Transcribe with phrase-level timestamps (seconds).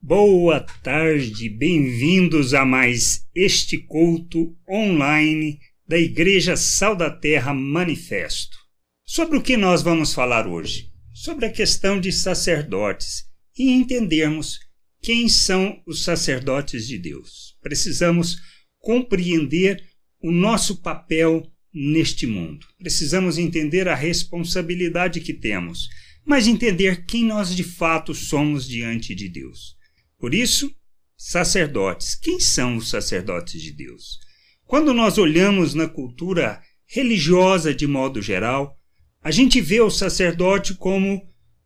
[0.00, 8.56] Boa tarde, bem-vindos a mais este culto online da Igreja Sal da Terra Manifesto.
[9.04, 10.88] Sobre o que nós vamos falar hoje?
[11.12, 13.24] Sobre a questão de sacerdotes
[13.58, 14.60] e entendermos
[15.02, 17.58] quem são os sacerdotes de Deus.
[17.60, 18.38] Precisamos
[18.78, 19.84] compreender
[20.22, 21.44] o nosso papel
[21.74, 22.64] neste mundo.
[22.78, 25.88] Precisamos entender a responsabilidade que temos,
[26.24, 29.76] mas entender quem nós de fato somos diante de Deus.
[30.18, 30.70] Por isso,
[31.16, 32.14] sacerdotes.
[32.14, 34.18] Quem são os sacerdotes de Deus?
[34.64, 38.76] Quando nós olhamos na cultura religiosa de modo geral,
[39.22, 41.22] a gente vê o sacerdote como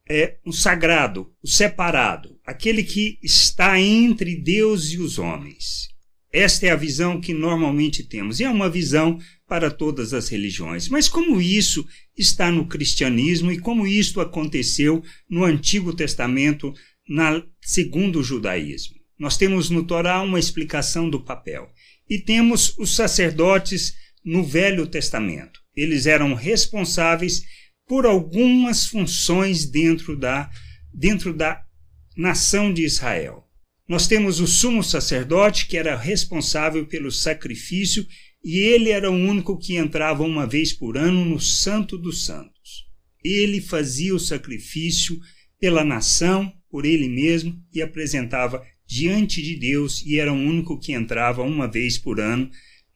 [0.09, 5.89] é, um sagrado, o separado, aquele que está entre Deus e os homens.
[6.33, 10.89] Esta é a visão que normalmente temos, e é uma visão para todas as religiões.
[10.89, 16.73] Mas como isso está no cristianismo e como isto aconteceu no Antigo Testamento
[17.09, 18.97] na, segundo o judaísmo.
[19.19, 21.70] Nós temos no Torá uma explicação do papel.
[22.08, 25.61] E temos os sacerdotes no Velho Testamento.
[25.77, 27.42] Eles eram responsáveis
[27.86, 30.50] por algumas funções dentro da,
[30.92, 31.62] dentro da
[32.17, 33.45] nação de Israel.
[33.89, 38.06] Nós temos o sumo sacerdote, que era responsável pelo sacrifício,
[38.45, 42.86] e ele era o único que entrava uma vez por ano no Santo dos Santos.
[43.25, 45.19] Ele fazia o sacrifício
[45.62, 50.92] pela nação, por ele mesmo e apresentava diante de Deus e era o único que
[50.92, 52.50] entrava uma vez por ano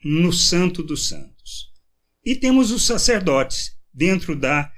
[0.05, 1.71] no Santo dos Santos.
[2.25, 4.69] E temos os sacerdotes dentro da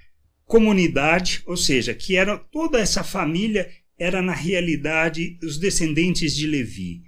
[0.44, 7.00] comunidade, ou seja, que era toda essa família era na realidade os descendentes de Levi.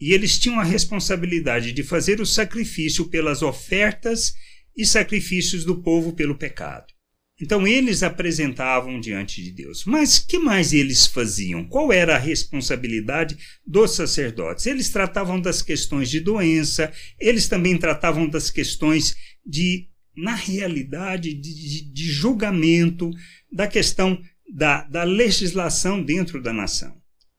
[0.00, 4.34] E eles tinham a responsabilidade de fazer o sacrifício pelas ofertas
[4.76, 6.97] e sacrifícios do povo pelo pecado.
[7.40, 9.84] Então eles apresentavam diante de Deus.
[9.84, 11.64] Mas que mais eles faziam?
[11.64, 14.66] Qual era a responsabilidade dos sacerdotes?
[14.66, 19.16] Eles tratavam das questões de doença, eles também tratavam das questões
[19.46, 23.10] de, na realidade, de, de julgamento,
[23.52, 24.20] da questão
[24.52, 26.96] da, da legislação dentro da nação.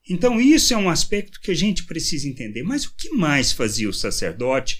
[0.09, 2.63] Então, isso é um aspecto que a gente precisa entender.
[2.63, 4.79] Mas o que mais fazia o sacerdote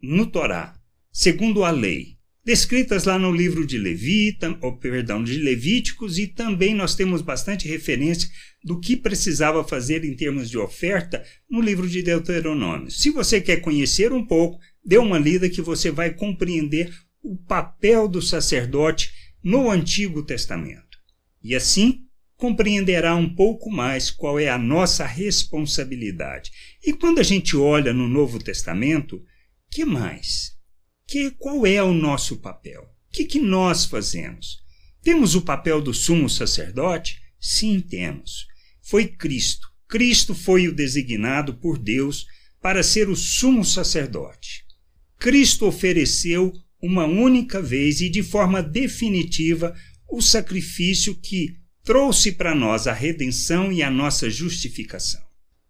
[0.00, 0.74] no Torá,
[1.12, 2.13] segundo a lei?
[2.44, 7.66] Descritas lá no livro de Levi, ou, perdão, de Levíticos, e também nós temos bastante
[7.66, 8.28] referência
[8.62, 12.90] do que precisava fazer em termos de oferta no livro de Deuteronômio.
[12.90, 18.06] Se você quer conhecer um pouco, dê uma lida que você vai compreender o papel
[18.06, 19.10] do sacerdote
[19.42, 20.98] no Antigo Testamento.
[21.42, 22.00] E assim
[22.36, 26.50] compreenderá um pouco mais qual é a nossa responsabilidade.
[26.84, 29.22] E quando a gente olha no Novo Testamento,
[29.70, 30.54] que mais?
[31.06, 32.82] Que qual é o nosso papel?
[32.82, 34.58] O que, que nós fazemos?
[35.02, 37.20] Temos o papel do sumo sacerdote?
[37.38, 38.46] Sim, temos.
[38.82, 39.68] Foi Cristo.
[39.86, 42.26] Cristo foi o designado por Deus
[42.60, 44.64] para ser o sumo sacerdote.
[45.18, 49.74] Cristo ofereceu uma única vez e de forma definitiva
[50.10, 55.22] o sacrifício que trouxe para nós a redenção e a nossa justificação.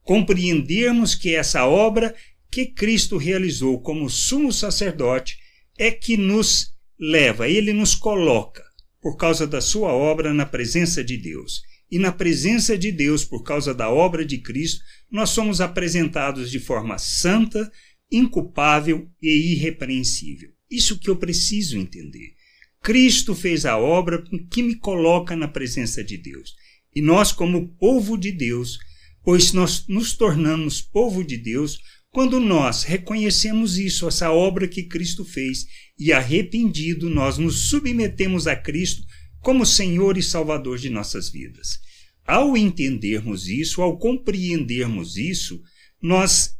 [0.03, 2.15] Compreendermos que essa obra
[2.55, 5.37] que Cristo realizou como sumo sacerdote
[5.77, 8.63] é que nos leva, ele nos coloca,
[9.03, 11.63] por causa da sua obra, na presença de Deus.
[11.91, 16.61] E na presença de Deus, por causa da obra de Cristo, nós somos apresentados de
[16.61, 17.69] forma santa,
[18.09, 20.51] inculpável e irrepreensível.
[20.71, 22.35] Isso que eu preciso entender.
[22.81, 26.55] Cristo fez a obra que me coloca na presença de Deus.
[26.95, 28.79] E nós, como povo de Deus,
[29.25, 31.81] pois nós nos tornamos povo de Deus,
[32.15, 35.67] quando nós reconhecemos isso, essa obra que Cristo fez,
[35.99, 39.03] e arrependido, nós nos submetemos a Cristo
[39.41, 41.81] como Senhor e Salvador de nossas vidas.
[42.25, 45.61] Ao entendermos isso, ao compreendermos isso,
[46.01, 46.55] nós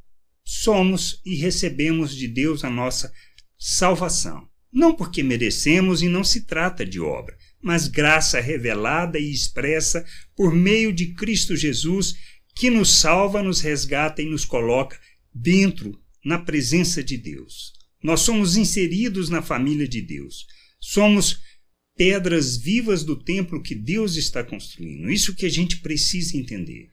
[0.45, 3.13] somos e recebemos de Deus a nossa
[3.57, 4.49] salvação.
[4.73, 10.05] Não porque merecemos e não se trata de obra, mas graça revelada e expressa
[10.35, 12.17] por meio de Cristo Jesus,
[12.57, 14.99] que nos salva, nos resgata e nos coloca
[15.35, 17.73] dentro, na presença de Deus.
[18.03, 20.47] Nós somos inseridos na família de Deus.
[20.81, 21.41] Somos
[21.97, 25.11] pedras vivas do templo que Deus está construindo.
[25.11, 26.91] Isso que a gente precisa entender.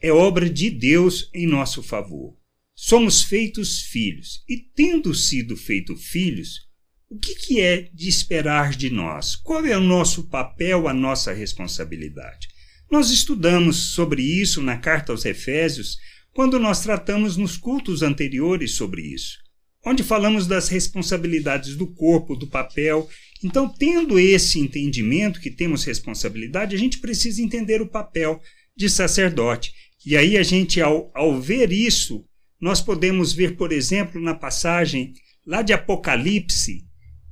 [0.00, 2.36] É obra de Deus em nosso favor.
[2.74, 4.42] Somos feitos filhos.
[4.48, 6.68] E tendo sido feitos filhos,
[7.10, 9.34] o que, que é de esperar de nós?
[9.34, 12.48] Qual é o nosso papel, a nossa responsabilidade?
[12.90, 15.98] Nós estudamos sobre isso na carta aos Efésios,
[16.34, 19.38] quando nós tratamos nos cultos anteriores sobre isso,
[19.84, 23.08] onde falamos das responsabilidades do corpo, do papel.
[23.42, 28.40] Então, tendo esse entendimento que temos responsabilidade, a gente precisa entender o papel
[28.76, 29.72] de sacerdote,
[30.06, 32.24] E aí a gente, ao, ao ver isso,
[32.60, 35.12] nós podemos ver, por exemplo, na passagem
[35.44, 36.84] lá de Apocalipse,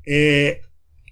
[0.06, 0.60] é,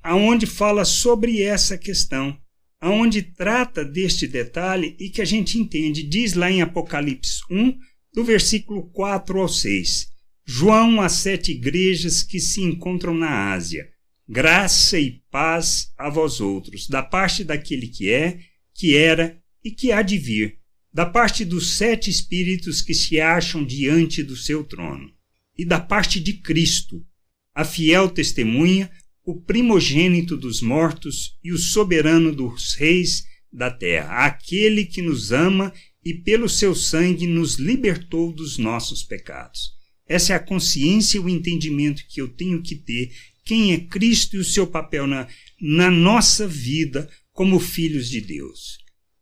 [0.03, 2.37] aonde fala sobre essa questão,
[2.85, 6.03] aonde trata deste detalhe e que a gente entende.
[6.03, 7.79] Diz lá em Apocalipse 1,
[8.13, 10.09] do versículo 4 ao 6.
[10.45, 13.89] João às sete igrejas que se encontram na Ásia.
[14.29, 18.39] Graça e paz a vós outros, da parte daquele que é,
[18.75, 20.59] que era e que há de vir,
[20.93, 25.11] da parte dos sete espíritos que se acham diante do seu trono,
[25.57, 27.03] e da parte de Cristo,
[27.55, 28.91] a fiel testemunha,
[29.25, 35.73] o primogênito dos mortos e o soberano dos reis da terra, aquele que nos ama
[36.05, 39.73] e pelo seu sangue nos libertou dos nossos pecados.
[40.06, 43.11] Essa é a consciência e o entendimento que eu tenho que ter
[43.44, 45.26] quem é Cristo e o seu papel na,
[45.61, 48.79] na nossa vida como filhos de Deus.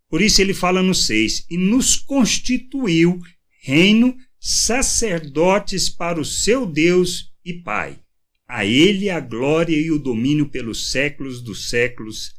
[0.08, 3.20] Por isso ele fala no 6: e nos constituiu
[3.62, 8.01] reino, sacerdotes para o seu Deus e Pai.
[8.54, 12.34] A ele a glória e o domínio pelos séculos dos séculos.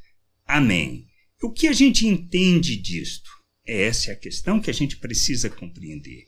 [0.45, 1.07] Amém.
[1.41, 3.31] O que a gente entende disto?
[3.65, 6.25] Essa é a questão que a gente precisa compreender.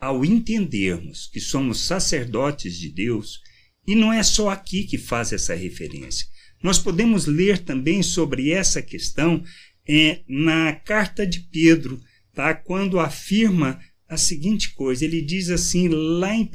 [0.00, 3.40] Ao entendermos que somos sacerdotes de Deus,
[3.86, 6.26] e não é só aqui que faz essa referência,
[6.62, 9.44] nós podemos ler também sobre essa questão
[9.86, 12.00] é, na carta de Pedro,
[12.32, 12.54] tá?
[12.54, 13.78] quando afirma
[14.08, 16.48] a seguinte coisa: ele diz assim, lá em 1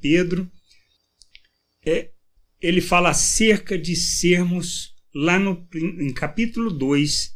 [0.00, 0.50] Pedro,
[1.86, 2.10] é,
[2.60, 7.30] ele fala acerca de sermos, lá no em capítulo 2,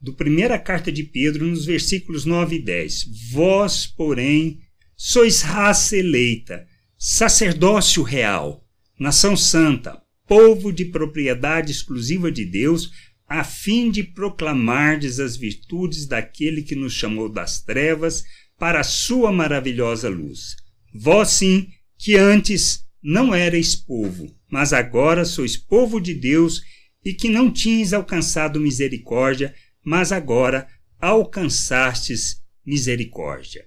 [0.00, 3.04] do primeira carta de Pedro, nos versículos 9 e 10.
[3.30, 4.58] Vós, porém,
[4.96, 6.66] sois raça eleita,
[6.98, 8.66] sacerdócio real,
[8.98, 12.90] nação santa, povo de propriedade exclusiva de Deus,
[13.28, 18.24] a fim de proclamardes as virtudes daquele que nos chamou das trevas
[18.58, 20.56] para a sua maravilhosa luz.
[20.92, 26.62] Vós sim, que antes não erais povo, mas agora sois povo de Deus
[27.04, 29.54] e que não tinhas alcançado misericórdia,
[29.84, 30.68] mas agora
[31.00, 33.66] alcançastes misericórdia.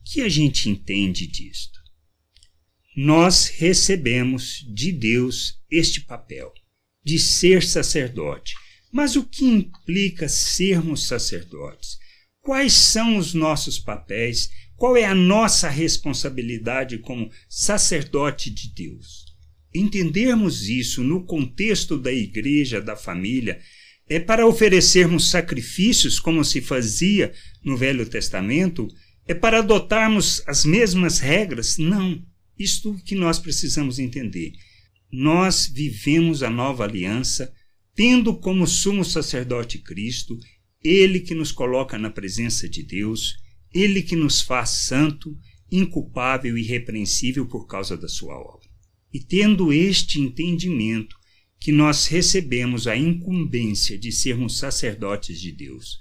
[0.00, 1.78] O que a gente entende disto?
[2.96, 6.52] Nós recebemos de Deus este papel
[7.04, 8.54] de ser sacerdote.
[8.92, 11.98] Mas o que implica sermos sacerdotes?
[12.40, 14.50] Quais são os nossos papéis?
[14.82, 19.26] Qual é a nossa responsabilidade como sacerdote de Deus?
[19.72, 23.60] Entendermos isso no contexto da igreja, da família,
[24.08, 27.32] é para oferecermos sacrifícios como se fazia
[27.62, 28.88] no Velho Testamento?
[29.24, 31.78] É para adotarmos as mesmas regras?
[31.78, 32.20] Não.
[32.58, 34.50] Isto que nós precisamos entender
[35.12, 37.54] nós vivemos a nova aliança,
[37.94, 40.36] tendo como sumo sacerdote Cristo,
[40.82, 43.41] ele que nos coloca na presença de Deus,
[43.72, 45.36] ele que nos faz santo,
[45.70, 48.68] inculpável e irrepreensível por causa da sua obra.
[49.12, 51.16] E tendo este entendimento,
[51.62, 55.96] que nós recebemos a incumbência de sermos sacerdotes de Deus.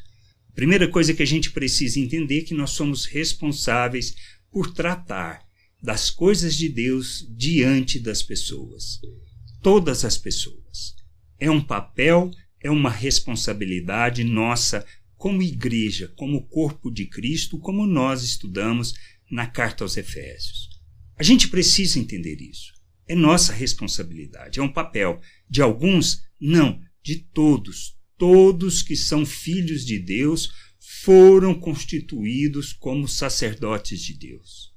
[0.50, 4.16] A primeira coisa que a gente precisa entender é que nós somos responsáveis
[4.52, 5.40] por tratar
[5.82, 9.00] das coisas de Deus diante das pessoas.
[9.62, 10.96] Todas as pessoas.
[11.40, 14.84] É um papel, é uma responsabilidade nossa
[15.22, 18.96] como igreja, como corpo de Cristo, como nós estudamos
[19.30, 20.68] na carta aos Efésios.
[21.16, 22.74] A gente precisa entender isso.
[23.08, 27.96] É nossa responsabilidade, é um papel de alguns, não, de todos.
[28.18, 30.51] Todos que são filhos de Deus
[31.04, 34.72] foram constituídos como sacerdotes de Deus.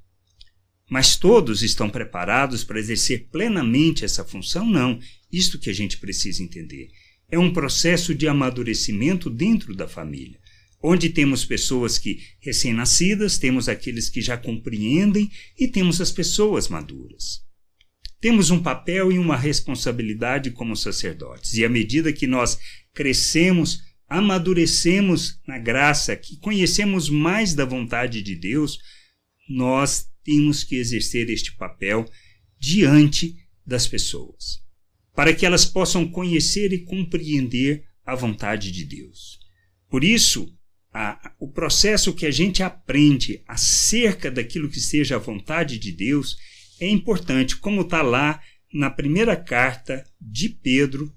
[0.91, 4.67] Mas todos estão preparados para exercer plenamente essa função?
[4.69, 4.99] Não.
[5.33, 6.91] Isto que a gente precisa entender.
[7.31, 10.39] É um processo de amadurecimento dentro da família,
[10.83, 17.43] onde temos pessoas que recém-nascidas, temos aqueles que já compreendem e temos as pessoas maduras.
[18.21, 22.59] Temos um papel e uma responsabilidade como sacerdotes, e à medida que nós
[22.93, 28.79] crescemos, amadurecemos na graça, que conhecemos mais da vontade de Deus,
[29.49, 32.07] nós temos que exercer este papel
[32.59, 34.61] diante das pessoas,
[35.15, 39.39] para que elas possam conhecer e compreender a vontade de Deus.
[39.89, 40.53] Por isso,
[40.93, 46.37] a, o processo que a gente aprende acerca daquilo que seja a vontade de Deus
[46.81, 48.41] é importante, como está lá
[48.73, 51.15] na primeira carta de Pedro,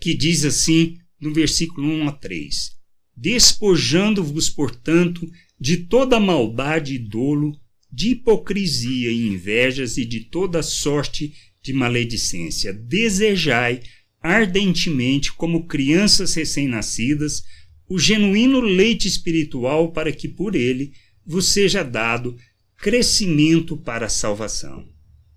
[0.00, 2.72] que diz assim, no versículo 1 a 3:
[3.16, 7.56] Despojando-vos, portanto, de toda maldade e dolo,
[7.90, 11.32] de hipocrisia e invejas e de toda sorte
[11.62, 12.72] de maledicência.
[12.72, 13.80] Desejai
[14.20, 17.42] ardentemente, como crianças recém-nascidas,
[17.88, 20.92] o genuíno leite espiritual para que por ele
[21.26, 22.36] vos seja dado
[22.76, 24.88] crescimento para a salvação,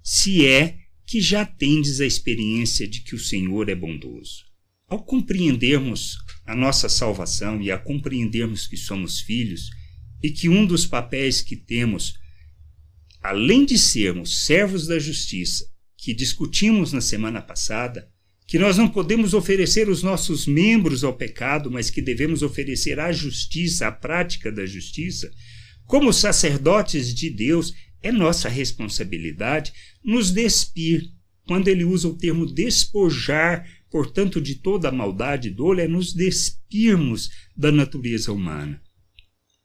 [0.01, 4.46] se é que já tendes a experiência de que o Senhor é bondoso.
[4.88, 9.70] Ao compreendermos a nossa salvação e a compreendermos que somos filhos
[10.22, 12.13] e que um dos papéis que temos,
[13.22, 15.65] além de sermos servos da justiça,
[16.05, 18.07] que discutimos na semana passada,
[18.45, 23.12] que nós não podemos oferecer os nossos membros ao pecado, mas que devemos oferecer a
[23.12, 25.31] justiça, a prática da justiça,
[25.88, 31.09] como sacerdotes de Deus, é nossa responsabilidade nos despir.
[31.47, 36.13] Quando ele usa o termo despojar, portanto, de toda a maldade e dolo, é nos
[36.13, 38.79] despirmos da natureza humana.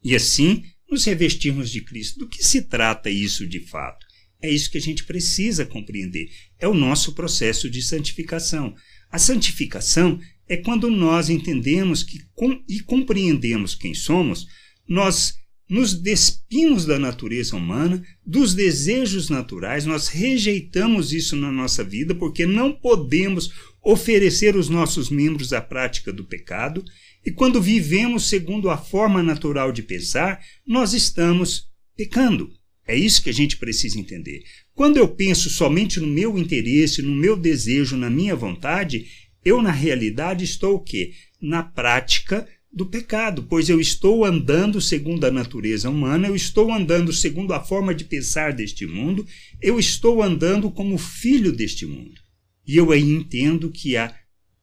[0.02, 2.20] E assim nos revestirmos de Cristo.
[2.20, 4.09] Do que se trata isso de fato?
[4.42, 6.30] É isso que a gente precisa compreender.
[6.58, 8.74] É o nosso processo de santificação.
[9.10, 10.18] A santificação
[10.48, 14.46] é quando nós entendemos que, com, e compreendemos quem somos,
[14.88, 15.34] nós
[15.68, 22.44] nos despimos da natureza humana, dos desejos naturais, nós rejeitamos isso na nossa vida porque
[22.44, 26.84] não podemos oferecer os nossos membros à prática do pecado,
[27.24, 32.50] e quando vivemos segundo a forma natural de pensar, nós estamos pecando.
[32.86, 34.42] É isso que a gente precisa entender.
[34.74, 39.06] Quando eu penso somente no meu interesse, no meu desejo, na minha vontade,
[39.44, 41.12] eu na realidade estou o quê?
[41.40, 47.12] Na prática do pecado, pois eu estou andando segundo a natureza humana, eu estou andando
[47.12, 49.26] segundo a forma de pensar deste mundo,
[49.60, 52.20] eu estou andando como filho deste mundo.
[52.66, 54.14] E eu aí entendo que a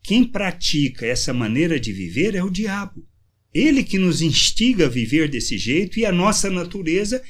[0.01, 3.05] quem pratica essa maneira de viver é o diabo.
[3.58, 7.24] Ele que nos instiga a viver desse jeito e a nossa natureza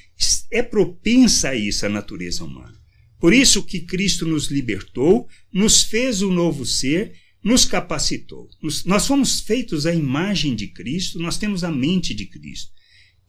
[0.51, 2.75] é propensa a isso, a natureza humana.
[3.17, 8.49] Por isso que Cristo nos libertou, nos fez um novo ser, nos capacitou.
[8.85, 12.73] nós fomos feitos à imagem de Cristo, nós temos a mente de Cristo.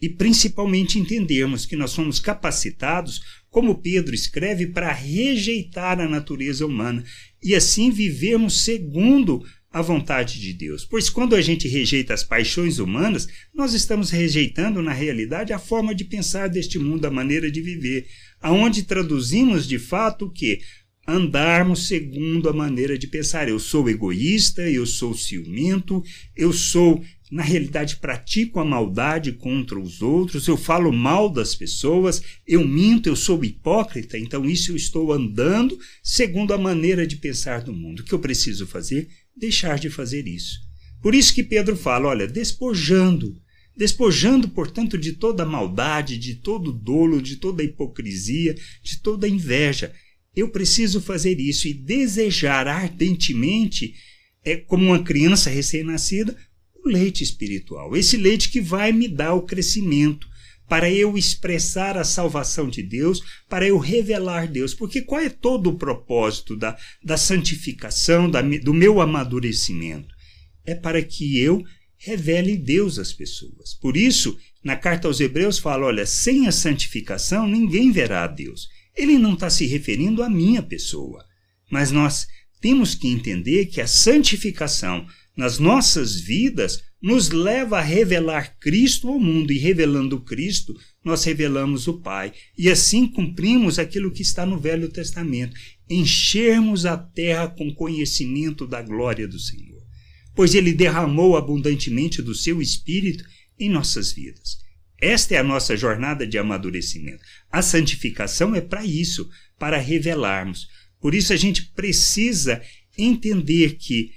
[0.03, 7.05] E principalmente entendermos que nós somos capacitados, como Pedro escreve, para rejeitar a natureza humana
[7.41, 10.85] e assim vivermos segundo a vontade de Deus.
[10.85, 15.95] Pois quando a gente rejeita as paixões humanas, nós estamos rejeitando, na realidade, a forma
[15.95, 18.07] de pensar deste mundo, a maneira de viver,
[18.41, 20.61] aonde traduzimos de fato o que?
[21.07, 23.49] Andarmos segundo a maneira de pensar.
[23.49, 26.03] Eu sou egoísta, eu sou ciumento,
[26.37, 32.23] eu sou, na realidade, pratico a maldade contra os outros, eu falo mal das pessoas,
[32.47, 37.63] eu minto, eu sou hipócrita, então isso eu estou andando segundo a maneira de pensar
[37.63, 38.01] do mundo.
[38.01, 39.09] O que eu preciso fazer?
[39.39, 40.59] Deixar de fazer isso.
[41.01, 43.41] Por isso que Pedro fala, olha, despojando,
[43.77, 49.95] despojando, portanto, de toda maldade, de todo dolo, de toda hipocrisia, de toda inveja.
[50.35, 53.95] Eu preciso fazer isso e desejar ardentemente,
[54.45, 56.37] é como uma criança recém-nascida,
[56.85, 57.97] o leite espiritual.
[57.97, 60.29] Esse leite que vai me dar o crescimento,
[60.69, 64.75] para eu expressar a salvação de Deus, para eu revelar Deus.
[64.75, 70.15] Porque qual é todo o propósito da, da santificação, da, do meu amadurecimento?
[70.65, 71.65] É para que eu
[71.97, 73.75] revele Deus às pessoas.
[73.81, 78.69] Por isso, na carta aos Hebreus fala: olha, sem a santificação ninguém verá a Deus.
[78.95, 81.25] Ele não está se referindo à minha pessoa,
[81.71, 82.27] mas nós
[82.61, 85.07] temos que entender que a santificação
[85.39, 91.87] nas nossas vidas nos leva a revelar Cristo ao mundo, e revelando Cristo, nós revelamos
[91.87, 92.33] o Pai.
[92.59, 95.55] E assim cumprimos aquilo que está no Velho Testamento:
[95.89, 99.81] enchermos a terra com conhecimento da glória do Senhor.
[100.35, 103.23] Pois Ele derramou abundantemente do seu Espírito
[103.61, 104.59] em nossas vidas.
[105.01, 107.23] Esta é a nossa jornada de amadurecimento.
[107.49, 110.67] A santificação é para isso, para revelarmos.
[111.01, 112.61] Por isso a gente precisa
[112.99, 114.11] entender que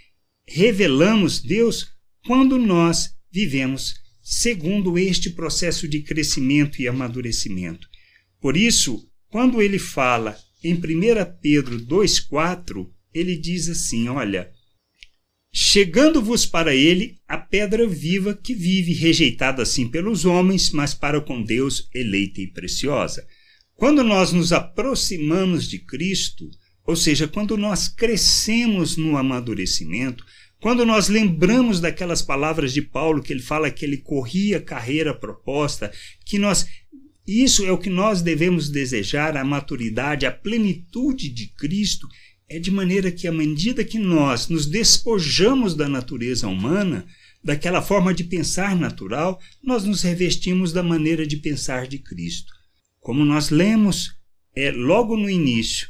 [0.53, 1.87] revelamos Deus
[2.25, 7.87] quando nós vivemos segundo este processo de crescimento e amadurecimento.
[8.39, 10.79] Por isso, quando ele fala em 1
[11.41, 14.51] Pedro 2,4, ele diz assim: Olha,
[15.53, 21.41] chegando-vos para ele a pedra viva que vive, rejeitada assim pelos homens, mas para com
[21.41, 23.25] Deus eleita e preciosa.
[23.73, 26.49] Quando nós nos aproximamos de Cristo,
[26.85, 30.25] ou seja, quando nós crescemos no amadurecimento,
[30.59, 35.13] quando nós lembramos daquelas palavras de Paulo que ele fala que ele corria a carreira
[35.13, 35.91] proposta,
[36.25, 36.67] que nós
[37.25, 42.07] isso é o que nós devemos desejar, a maturidade, a plenitude de Cristo,
[42.49, 47.05] é de maneira que à medida que nós nos despojamos da natureza humana,
[47.43, 52.51] daquela forma de pensar natural, nós nos revestimos da maneira de pensar de Cristo.
[52.99, 54.15] Como nós lemos
[54.55, 55.87] é logo no início,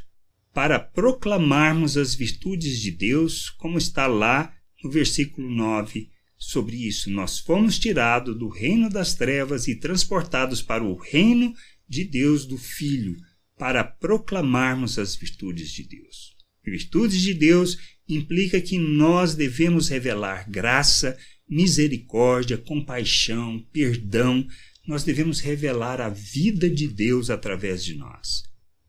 [0.52, 4.52] para proclamarmos as virtudes de Deus, como está lá
[4.84, 7.10] no versículo 9, sobre isso.
[7.10, 11.54] Nós fomos tirados do reino das trevas e transportados para o reino
[11.88, 13.16] de Deus do Filho,
[13.56, 16.32] para proclamarmos as virtudes de Deus.
[16.64, 17.78] Virtudes de Deus
[18.08, 21.16] implica que nós devemos revelar graça,
[21.48, 24.46] misericórdia, compaixão, perdão.
[24.86, 28.42] Nós devemos revelar a vida de Deus através de nós.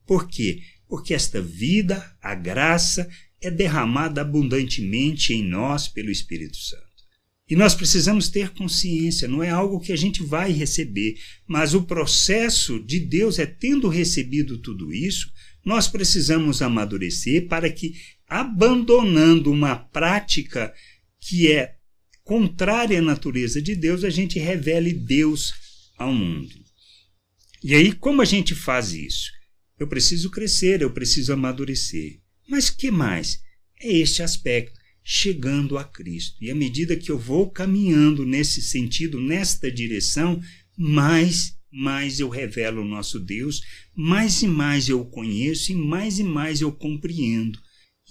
[0.05, 0.62] Por quê?
[0.94, 3.10] Porque esta vida, a graça,
[3.42, 6.84] é derramada abundantemente em nós pelo Espírito Santo.
[7.50, 11.16] E nós precisamos ter consciência, não é algo que a gente vai receber,
[11.48, 15.32] mas o processo de Deus é tendo recebido tudo isso,
[15.66, 17.96] nós precisamos amadurecer para que,
[18.28, 20.72] abandonando uma prática
[21.20, 21.74] que é
[22.24, 25.56] contrária à natureza de Deus, a gente revele Deus
[25.98, 26.54] ao mundo.
[27.64, 29.32] E aí, como a gente faz isso?
[29.84, 32.22] Eu preciso crescer, eu preciso amadurecer.
[32.48, 33.42] Mas que mais?
[33.82, 36.38] É este aspecto chegando a Cristo.
[36.42, 40.42] E à medida que eu vou caminhando nesse sentido, nesta direção,
[40.78, 43.62] mais mais eu revelo o nosso Deus,
[43.96, 47.60] mais e mais eu o conheço e mais e mais eu compreendo.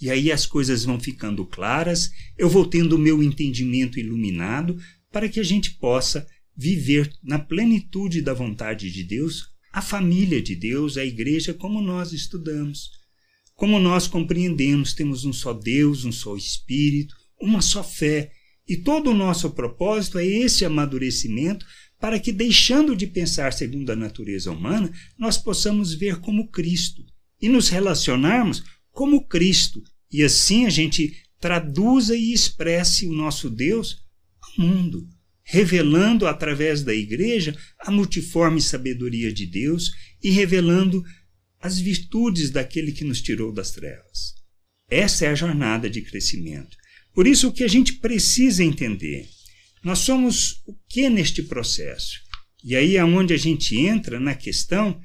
[0.01, 4.77] E aí as coisas vão ficando claras, eu vou tendo o meu entendimento iluminado
[5.09, 10.55] para que a gente possa viver na plenitude da vontade de Deus, a família de
[10.55, 12.91] Deus, a igreja, como nós estudamos.
[13.55, 18.31] Como nós compreendemos, temos um só Deus, um só Espírito, uma só fé,
[18.67, 21.65] e todo o nosso propósito é esse amadurecimento
[21.99, 27.03] para que, deixando de pensar segundo a natureza humana, nós possamos ver como Cristo
[27.41, 34.03] e nos relacionarmos como Cristo, e assim a gente traduza e expresse o nosso Deus
[34.39, 35.07] ao mundo,
[35.43, 39.91] revelando através da igreja a multiforme sabedoria de Deus
[40.23, 41.03] e revelando
[41.59, 44.33] as virtudes daquele que nos tirou das trevas.
[44.89, 46.77] Essa é a jornada de crescimento.
[47.13, 49.27] Por isso, o que a gente precisa entender,
[49.83, 52.19] nós somos o que neste processo?
[52.63, 54.99] E aí é onde a gente entra na questão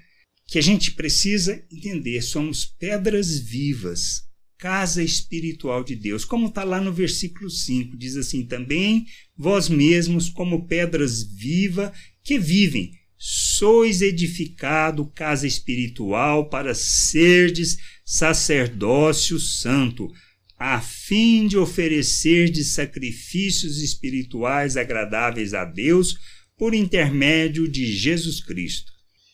[0.47, 4.23] que a gente precisa entender: somos pedras vivas,
[4.59, 6.25] casa espiritual de Deus.
[6.25, 11.93] Como está lá no versículo 5, diz assim: também vós mesmos, como pedras vivas
[12.23, 20.09] que vivem sois edificado casa espiritual para serdes sacerdócio santo,
[20.57, 26.17] a fim de oferecerdes sacrifícios espirituais agradáveis a Deus
[26.57, 28.93] por intermédio de Jesus Cristo.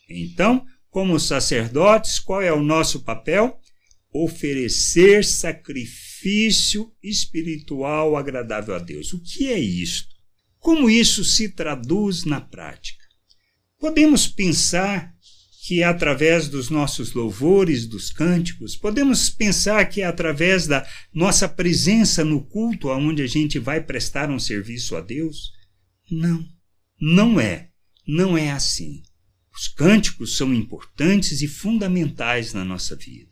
[0.09, 3.59] Então, como sacerdotes, qual é o nosso papel?
[4.17, 9.11] Oferecer sacrifício espiritual agradável a Deus.
[9.11, 10.15] O que é isto?
[10.57, 13.03] Como isso se traduz na prática?
[13.77, 15.13] Podemos pensar
[15.67, 21.49] que é através dos nossos louvores, dos cânticos, podemos pensar que é através da nossa
[21.49, 25.51] presença no culto aonde a gente vai prestar um serviço a Deus?
[26.09, 26.47] Não,
[27.01, 27.69] não é.
[28.07, 29.03] Não é assim.
[29.55, 33.24] Os cânticos são importantes e fundamentais na nossa vida,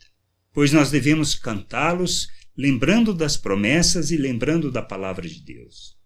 [0.54, 5.98] pois nós devemos cantá-los lembrando das promessas e lembrando da palavra de Deus.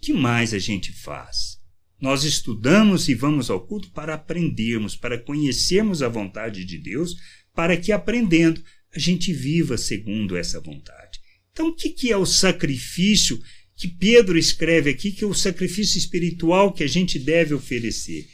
[0.00, 1.60] Que mais a gente faz?
[2.00, 7.14] Nós estudamos e vamos ao culto para aprendermos, para conhecermos a vontade de Deus,
[7.54, 8.60] para que aprendendo
[8.94, 11.20] a gente viva segundo essa vontade.
[11.52, 13.40] Então, o que é o sacrifício
[13.76, 18.26] que Pedro escreve aqui, que é o sacrifício espiritual que a gente deve oferecer?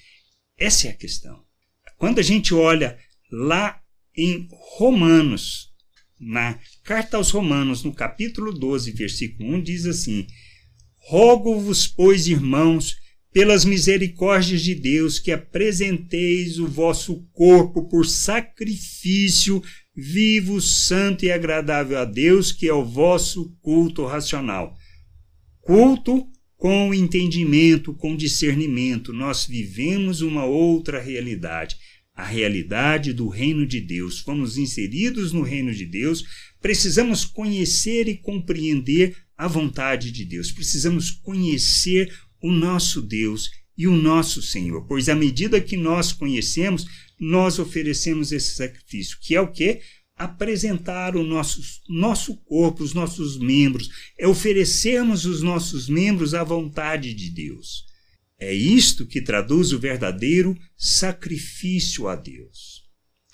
[0.56, 1.44] Essa é a questão.
[1.98, 2.98] Quando a gente olha
[3.30, 3.80] lá
[4.18, 5.68] em Romanos,
[6.20, 10.26] na carta aos Romanos, no capítulo 12, versículo 1, diz assim:
[10.96, 12.96] Rogo-vos, pois, irmãos,
[13.32, 19.62] pelas misericórdias de Deus, que apresenteis o vosso corpo por sacrifício
[19.94, 24.76] vivo, santo e agradável a Deus, que é o vosso culto racional.
[25.60, 26.26] Culto
[26.56, 29.12] com entendimento, com discernimento.
[29.12, 31.76] Nós vivemos uma outra realidade,
[32.18, 34.18] a realidade do reino de Deus.
[34.18, 36.24] Fomos inseridos no reino de Deus,
[36.60, 40.50] precisamos conhecer e compreender a vontade de Deus.
[40.50, 46.86] Precisamos conhecer o nosso Deus e o nosso Senhor, pois à medida que nós conhecemos,
[47.20, 49.80] nós oferecemos esse sacrifício, que é o que?
[50.16, 57.14] Apresentar o nosso, nosso corpo, os nossos membros, é oferecermos os nossos membros à vontade
[57.14, 57.87] de Deus.
[58.38, 62.84] É isto que traduz o verdadeiro sacrifício a Deus.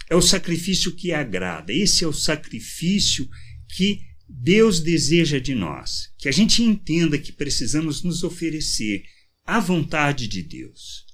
[0.09, 3.29] É o sacrifício que agrada, esse é o sacrifício
[3.77, 9.05] que Deus deseja de nós que a gente entenda que precisamos nos oferecer
[9.45, 11.05] à vontade de Deus.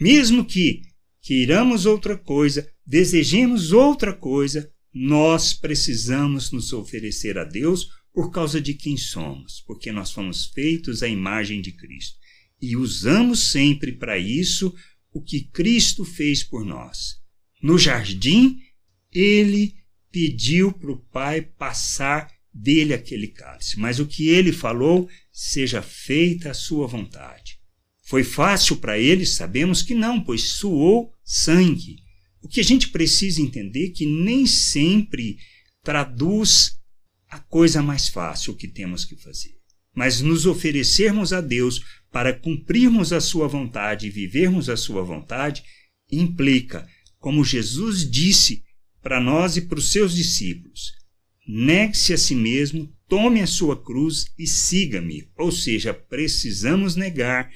[0.00, 0.80] Mesmo que
[1.20, 8.72] queiramos outra coisa, desejemos outra coisa, nós precisamos nos oferecer a Deus por causa de
[8.72, 12.16] quem somos, porque nós fomos feitos à imagem de Cristo.
[12.64, 14.74] E usamos sempre para isso
[15.12, 17.16] o que Cristo fez por nós.
[17.62, 18.58] No jardim,
[19.12, 19.74] ele
[20.10, 26.52] pediu para o Pai passar dele aquele cálice, mas o que ele falou, seja feita
[26.52, 27.58] a sua vontade.
[28.02, 29.26] Foi fácil para ele?
[29.26, 31.96] Sabemos que não, pois suou sangue.
[32.40, 35.36] O que a gente precisa entender é que nem sempre
[35.82, 36.78] traduz
[37.28, 39.54] a coisa mais fácil que temos que fazer.
[39.94, 41.82] Mas nos oferecermos a Deus
[42.14, 45.64] para cumprirmos a sua vontade e vivermos a sua vontade
[46.08, 46.86] implica,
[47.18, 48.62] como Jesus disse
[49.02, 50.92] para nós e para os seus discípulos,
[51.44, 55.28] negue-se a si mesmo, tome a sua cruz e siga-me.
[55.36, 57.50] Ou seja, precisamos negar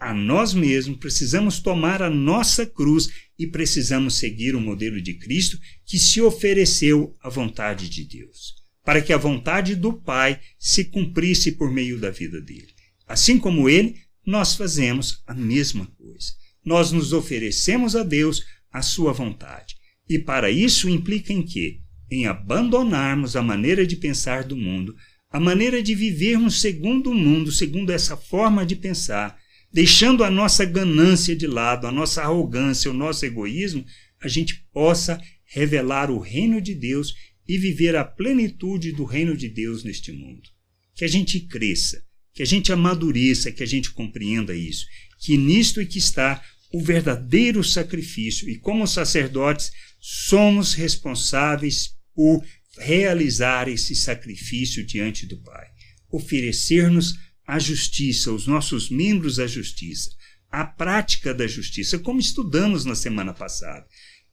[0.00, 5.56] a nós mesmos, precisamos tomar a nossa cruz e precisamos seguir o modelo de Cristo
[5.86, 11.52] que se ofereceu à vontade de Deus para que a vontade do Pai se cumprisse
[11.52, 12.71] por meio da vida dele.
[13.12, 16.32] Assim como ele, nós fazemos a mesma coisa.
[16.64, 19.74] Nós nos oferecemos a Deus a sua vontade.
[20.08, 21.80] E para isso implica em quê?
[22.10, 24.96] Em abandonarmos a maneira de pensar do mundo,
[25.30, 29.38] a maneira de vivermos segundo o mundo, segundo essa forma de pensar,
[29.70, 33.84] deixando a nossa ganância de lado, a nossa arrogância, o nosso egoísmo,
[34.22, 37.12] a gente possa revelar o reino de Deus
[37.46, 40.48] e viver a plenitude do reino de Deus neste mundo.
[40.94, 42.02] Que a gente cresça,
[42.34, 44.86] que a gente amadureça, que a gente compreenda isso,
[45.20, 46.42] que nisto é que está
[46.72, 48.48] o verdadeiro sacrifício.
[48.48, 52.44] E como sacerdotes somos responsáveis por
[52.78, 55.66] realizar esse sacrifício diante do Pai,
[56.10, 57.14] oferecer-nos
[57.46, 60.10] a justiça, os nossos membros a justiça,
[60.50, 63.86] a prática da justiça, como estudamos na semana passada.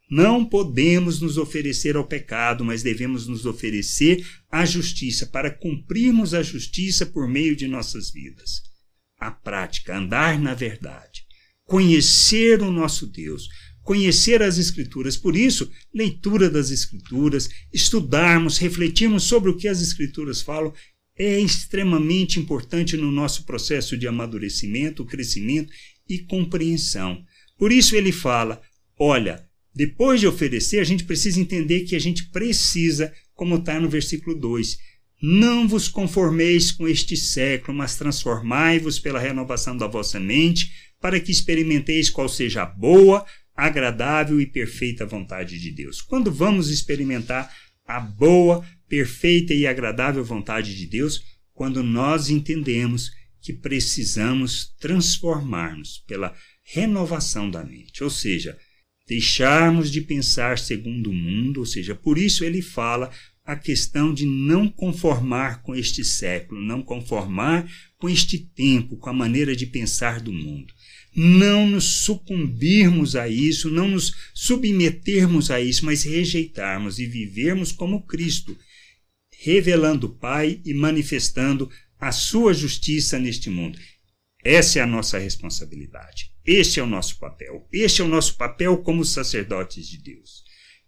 [0.10, 6.42] Não podemos nos oferecer ao pecado, mas devemos nos oferecer à justiça, para cumprirmos a
[6.42, 8.64] justiça por meio de nossas vidas.
[9.20, 11.24] A prática, andar na verdade,
[11.64, 13.48] conhecer o nosso Deus,
[13.84, 15.16] conhecer as Escrituras.
[15.16, 20.74] Por isso, leitura das Escrituras, estudarmos, refletirmos sobre o que as Escrituras falam,
[21.16, 25.72] é extremamente importante no nosso processo de amadurecimento, crescimento
[26.08, 27.24] e compreensão.
[27.58, 28.62] Por isso ele fala:
[28.98, 29.49] olha,
[29.80, 34.38] depois de oferecer, a gente precisa entender que a gente precisa, como está no versículo
[34.38, 34.78] 2,
[35.22, 41.32] não vos conformeis com este século, mas transformai-vos pela renovação da vossa mente, para que
[41.32, 46.02] experimenteis qual seja a boa, agradável e perfeita vontade de Deus.
[46.02, 47.50] Quando vamos experimentar
[47.88, 53.12] a boa, perfeita e agradável vontade de Deus, quando nós entendemos
[53.42, 58.58] que precisamos transformar-nos pela renovação da mente, ou seja,
[59.10, 63.12] deixarmos de pensar segundo o mundo, ou seja, por isso ele fala
[63.44, 67.68] a questão de não conformar com este século, não conformar
[67.98, 70.72] com este tempo, com a maneira de pensar do mundo.
[71.16, 78.06] Não nos sucumbirmos a isso, não nos submetermos a isso, mas rejeitarmos e vivermos como
[78.06, 78.56] Cristo,
[79.42, 81.68] revelando o Pai e manifestando
[82.00, 83.80] a sua justiça neste mundo.
[84.44, 86.32] Essa é a nossa responsabilidade.
[86.52, 87.68] Este é o nosso papel.
[87.72, 90.44] Este é o nosso papel como sacerdotes de Deus.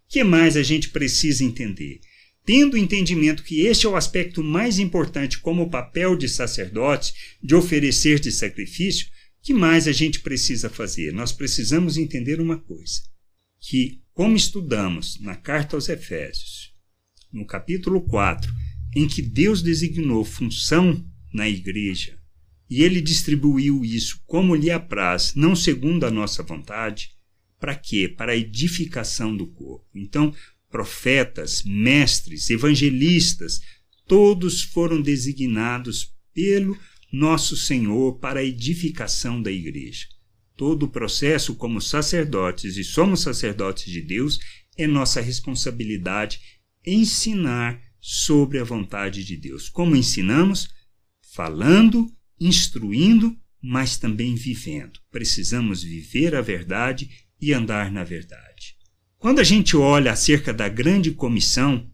[0.08, 2.00] que mais a gente precisa entender?
[2.44, 7.54] Tendo o entendimento que este é o aspecto mais importante como papel de sacerdote, de
[7.54, 9.06] oferecer de sacrifício,
[9.40, 11.12] que mais a gente precisa fazer?
[11.12, 13.00] Nós precisamos entender uma coisa,
[13.60, 16.74] que como estudamos na carta aos Efésios,
[17.32, 18.52] no capítulo 4,
[18.96, 22.18] em que Deus designou função na igreja,
[22.72, 27.10] e ele distribuiu isso como lhe apraz, não segundo a nossa vontade.
[27.60, 28.08] Para quê?
[28.08, 29.86] Para a edificação do corpo.
[29.94, 30.34] Então,
[30.70, 33.60] profetas, mestres, evangelistas,
[34.08, 36.74] todos foram designados pelo
[37.12, 40.06] nosso Senhor para a edificação da igreja.
[40.56, 44.38] Todo o processo, como sacerdotes e somos sacerdotes de Deus,
[44.78, 46.40] é nossa responsabilidade
[46.86, 49.68] ensinar sobre a vontade de Deus.
[49.68, 50.70] Como ensinamos?
[51.34, 52.10] Falando
[52.46, 54.98] instruindo, mas também vivendo.
[55.10, 57.08] Precisamos viver a verdade
[57.40, 58.76] e andar na verdade.
[59.18, 61.88] Quando a gente olha acerca da grande comissão,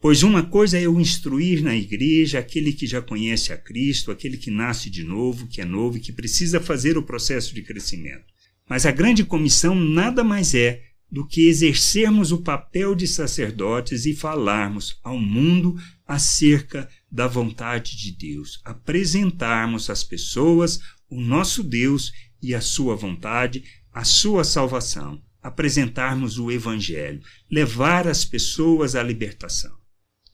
[0.00, 4.36] pois uma coisa é eu instruir na igreja aquele que já conhece a Cristo, aquele
[4.36, 8.24] que nasce de novo, que é novo e que precisa fazer o processo de crescimento.
[8.68, 14.14] Mas a grande comissão nada mais é do que exercermos o papel de sacerdotes e
[14.14, 15.76] falarmos ao mundo
[16.08, 22.10] acerca da vontade de Deus, apresentarmos às pessoas o nosso Deus
[22.42, 29.76] e a sua vontade, a sua salvação, apresentarmos o Evangelho, levar as pessoas à libertação.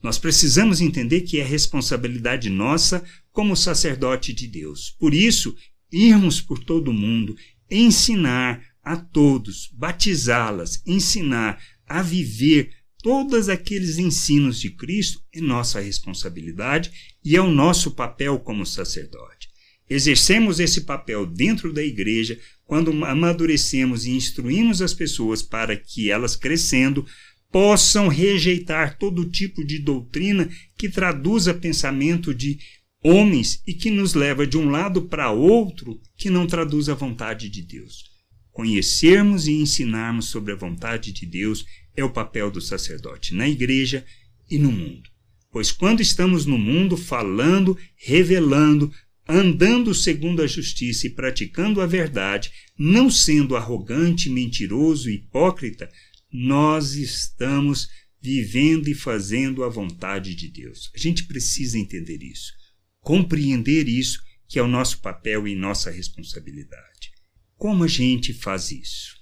[0.01, 4.95] Nós precisamos entender que é responsabilidade nossa como sacerdote de Deus.
[4.97, 5.55] Por isso,
[5.91, 7.35] irmos por todo o mundo,
[7.69, 12.71] ensinar a todos, batizá-las, ensinar a viver
[13.05, 16.91] todos aqueles ensinos de Cristo é nossa responsabilidade
[17.23, 19.47] e é o nosso papel como sacerdote.
[19.87, 26.35] Exercemos esse papel dentro da igreja quando amadurecemos e instruímos as pessoas para que elas
[26.35, 27.05] crescendo
[27.51, 32.57] possam rejeitar todo tipo de doutrina que traduza pensamento de
[33.03, 37.49] homens e que nos leva de um lado para outro que não traduz a vontade
[37.49, 38.15] de Deus.
[38.51, 44.05] Conhecermos e ensinarmos sobre a vontade de Deus é o papel do sacerdote na igreja
[44.49, 45.09] e no mundo.
[45.51, 48.91] Pois quando estamos no mundo falando, revelando,
[49.27, 55.89] andando segundo a justiça e praticando a verdade, não sendo arrogante, mentiroso hipócrita,
[56.31, 57.87] nós estamos
[58.21, 60.91] vivendo e fazendo a vontade de Deus.
[60.93, 62.51] A gente precisa entender isso,
[62.99, 67.11] compreender isso, que é o nosso papel e nossa responsabilidade.
[67.55, 69.14] Como a gente faz isso?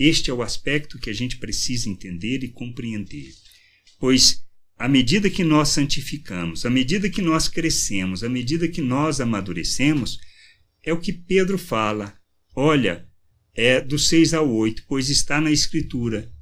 [0.00, 3.34] Este é o aspecto que a gente precisa entender e compreender,
[3.98, 4.42] pois
[4.78, 10.18] à medida que nós santificamos, à medida que nós crescemos, à medida que nós amadurecemos,
[10.82, 12.18] é o que Pedro fala.
[12.56, 13.06] Olha,
[13.54, 16.32] é do 6 ao 8, pois está na Escritura: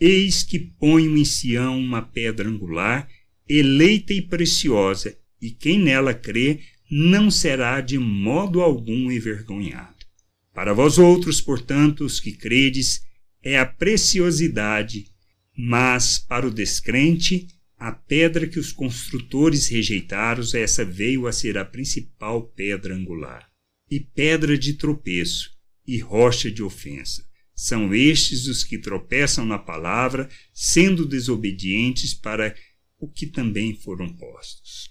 [0.00, 3.06] Eis que ponho em Sião uma pedra angular,
[3.46, 9.95] eleita e preciosa, e quem nela crê não será de modo algum envergonhado.
[10.56, 13.02] Para vós outros, portanto, os que credes,
[13.42, 15.04] é a preciosidade,
[15.54, 21.64] mas para o descrente, a pedra que os construtores rejeitaram, essa veio a ser a
[21.64, 23.46] principal pedra angular,
[23.90, 25.50] e pedra de tropeço,
[25.86, 27.22] e rocha de ofensa.
[27.54, 32.56] São estes os que tropeçam na palavra, sendo desobedientes para
[32.98, 34.88] o que também foram postos.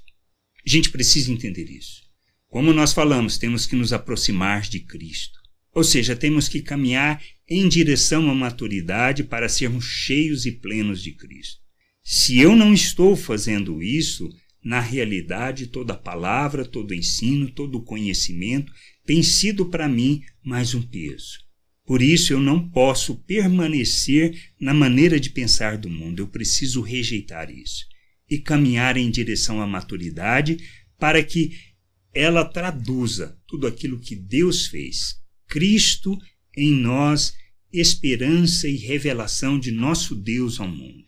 [0.63, 2.03] A gente precisa entender isso.
[2.49, 5.34] Como nós falamos, temos que nos aproximar de Cristo.
[5.75, 11.11] Ou seja, temos que caminhar em direção à maturidade para sermos cheios e plenos de
[11.11, 11.59] Cristo.
[12.01, 14.29] Se eu não estou fazendo isso,
[14.63, 18.71] na realidade, toda palavra, todo ensino, todo conhecimento
[19.05, 21.39] tem sido para mim mais um peso.
[21.85, 27.51] Por isso eu não posso permanecer na maneira de pensar do mundo, eu preciso rejeitar
[27.51, 27.85] isso
[28.29, 30.57] e caminhar em direção à maturidade
[30.97, 31.51] para que
[32.13, 35.24] ela traduza tudo aquilo que Deus fez.
[35.55, 36.19] Cristo
[36.57, 37.33] em nós,
[37.71, 41.05] esperança e revelação de nosso Deus ao mundo.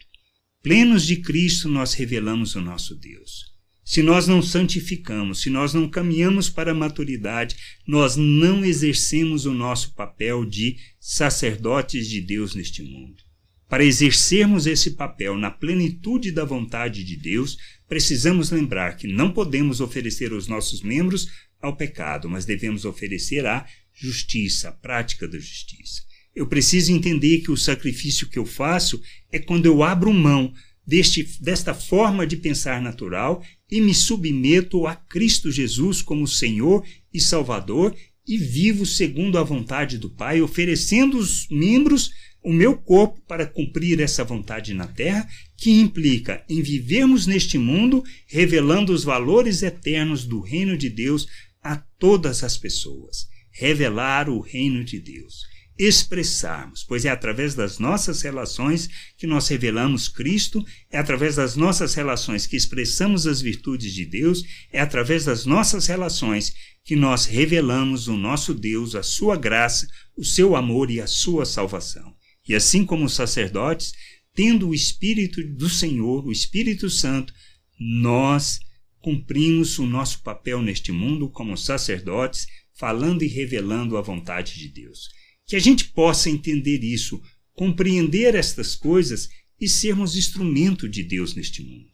[0.63, 3.43] Plenos de Cristo, nós revelamos o nosso Deus.
[3.83, 9.53] Se nós não santificamos, se nós não caminhamos para a maturidade, nós não exercemos o
[9.53, 13.21] nosso papel de sacerdotes de Deus neste mundo.
[13.67, 19.81] Para exercermos esse papel na plenitude da vontade de Deus, precisamos lembrar que não podemos
[19.81, 21.27] oferecer os nossos membros
[21.61, 23.65] ao pecado, mas devemos oferecer a
[23.97, 26.03] justiça, a prática da justiça.
[26.35, 30.53] Eu preciso entender que o sacrifício que eu faço é quando eu abro mão
[30.85, 37.19] deste, desta forma de pensar natural e me submeto a Cristo Jesus como Senhor e
[37.19, 37.95] Salvador
[38.27, 42.11] e vivo segundo a vontade do Pai, oferecendo os membros
[42.43, 48.03] o meu corpo para cumprir essa vontade na terra, que implica em vivermos neste mundo
[48.27, 51.27] revelando os valores eternos do reino de Deus
[51.61, 53.27] a todas as pessoas.
[53.57, 55.45] Revelar o reino de Deus
[55.77, 61.93] expressarmos, pois é através das nossas relações que nós revelamos Cristo, é através das nossas
[61.93, 68.07] relações que expressamos as virtudes de Deus, é através das nossas relações que nós revelamos
[68.07, 72.15] o nosso Deus, a sua graça, o seu amor e a sua salvação.
[72.47, 73.93] E assim como os sacerdotes,
[74.33, 77.33] tendo o Espírito do Senhor, o Espírito Santo,
[77.79, 78.59] nós
[78.99, 85.09] cumprimos o nosso papel neste mundo como sacerdotes, falando e revelando a vontade de Deus
[85.47, 87.21] que a gente possa entender isso,
[87.53, 91.89] compreender estas coisas e sermos instrumento de Deus neste mundo.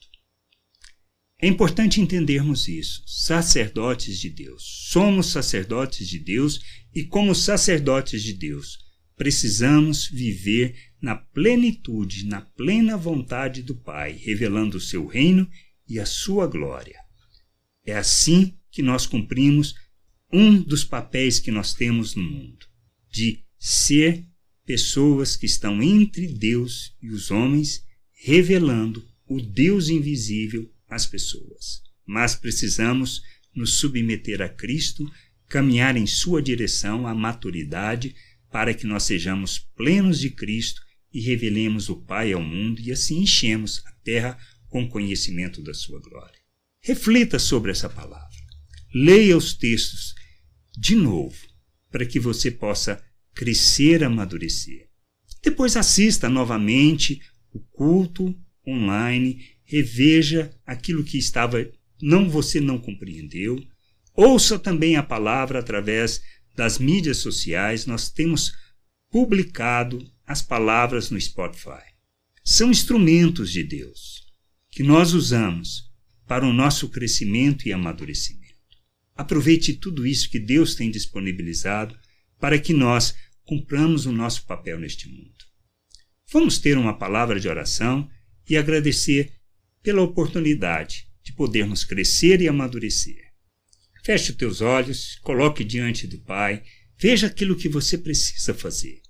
[1.40, 3.04] É importante entendermos isso.
[3.06, 4.64] Sacerdotes de Deus.
[4.90, 6.60] Somos sacerdotes de Deus
[6.94, 8.80] e, como sacerdotes de Deus,
[9.16, 15.48] precisamos viver na plenitude, na plena vontade do Pai, revelando o seu reino
[15.88, 16.98] e a sua glória.
[17.86, 19.76] É assim que nós cumprimos
[20.34, 22.66] um dos papéis que nós temos no mundo
[23.12, 24.26] de ser
[24.66, 27.84] pessoas que estão entre Deus e os homens,
[28.26, 31.84] revelando o Deus invisível às pessoas.
[32.04, 33.22] Mas precisamos
[33.54, 35.06] nos submeter a Cristo,
[35.48, 38.16] caminhar em sua direção à maturidade,
[38.52, 40.82] para que nós sejamos plenos de Cristo
[41.14, 46.00] e revelemos o Pai ao mundo e assim enchemos a terra com conhecimento da sua
[46.02, 46.40] glória.
[46.82, 48.34] Reflita sobre essa palavra.
[48.94, 50.16] Leia os textos
[50.78, 51.38] de novo,
[51.92, 54.88] para que você possa crescer, amadurecer.
[55.42, 57.22] Depois assista novamente
[57.54, 61.66] o culto online, reveja aquilo que estava
[62.02, 63.58] não você não compreendeu.
[64.14, 66.22] Ouça também a palavra através
[66.56, 67.86] das mídias sociais.
[67.86, 68.52] Nós temos
[69.10, 71.84] publicado as palavras no Spotify.
[72.44, 74.24] São instrumentos de Deus
[74.70, 75.92] que nós usamos
[76.28, 78.43] para o nosso crescimento e amadurecimento.
[79.16, 81.98] Aproveite tudo isso que Deus tem disponibilizado
[82.40, 85.46] para que nós cumpramos o nosso papel neste mundo.
[86.32, 88.10] Vamos ter uma palavra de oração
[88.50, 89.34] e agradecer
[89.82, 93.32] pela oportunidade de podermos crescer e amadurecer.
[94.04, 96.64] Feche os teus olhos, coloque diante do Pai,
[96.98, 99.02] veja aquilo que você precisa fazer,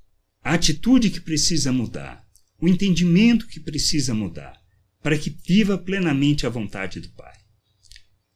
[0.43, 2.23] a atitude que precisa mudar,
[2.59, 4.61] o entendimento que precisa mudar,
[5.01, 7.42] para que viva plenamente a vontade do Pai.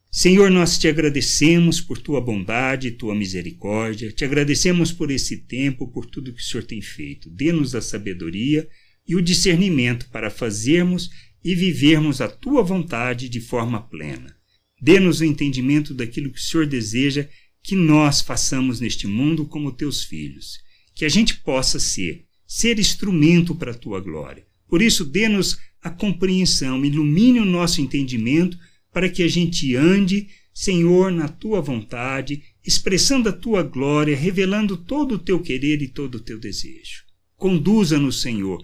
[0.09, 6.05] Senhor, nós te agradecemos por tua bondade tua misericórdia, te agradecemos por esse tempo, por
[6.05, 7.29] tudo que o Senhor tem feito.
[7.29, 8.67] Dê-nos a sabedoria
[9.07, 11.09] e o discernimento para fazermos
[11.43, 14.35] e vivermos a tua vontade de forma plena.
[14.81, 17.27] Dê-nos o entendimento daquilo que o Senhor deseja
[17.63, 20.59] que nós façamos neste mundo como teus filhos,
[20.95, 24.45] que a gente possa ser, ser instrumento para a tua glória.
[24.67, 28.57] Por isso, dê-nos a compreensão, ilumine o nosso entendimento
[28.97, 35.13] para que a gente ande, Senhor, na tua vontade, expressando a tua glória, revelando todo
[35.13, 37.03] o teu querer e todo o teu desejo.
[37.35, 38.59] Conduza-nos, Senhor,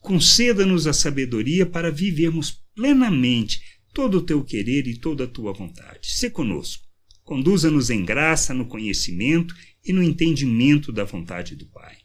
[0.00, 3.60] conceda-nos a sabedoria para vivermos plenamente
[3.94, 6.08] todo o teu querer e toda a tua vontade.
[6.10, 6.84] Se conosco.
[7.22, 11.98] Conduza-nos em graça, no conhecimento e no entendimento da vontade do Pai.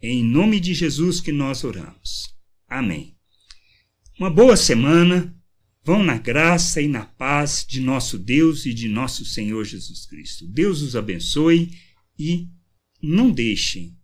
[0.00, 2.32] Em nome de Jesus que nós oramos.
[2.68, 3.16] Amém.
[4.20, 5.36] Uma boa semana
[5.84, 10.46] Vão na graça e na paz de nosso Deus e de nosso Senhor Jesus Cristo.
[10.46, 11.70] Deus os abençoe
[12.18, 12.48] e
[13.02, 13.96] não deixem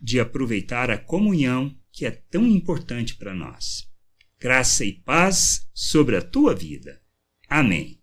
[0.00, 3.86] de aproveitar a comunhão que é tão importante para nós.
[4.40, 7.02] Graça e paz sobre a tua vida.
[7.48, 7.97] Amém.